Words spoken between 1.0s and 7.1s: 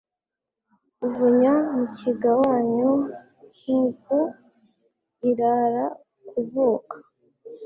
Uvunya Mukiga wanyu, Ntuku irara kuvuka.